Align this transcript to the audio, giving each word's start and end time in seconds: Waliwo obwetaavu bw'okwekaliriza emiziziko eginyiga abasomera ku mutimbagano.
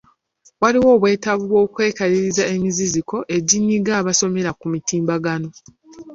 Waliwo 0.61 0.89
obwetaavu 0.95 1.43
bw'okwekaliriza 1.51 2.43
emiziziko 2.53 3.17
eginyiga 3.37 3.91
abasomera 3.99 4.51
ku 4.59 4.65
mutimbagano. 4.73 5.49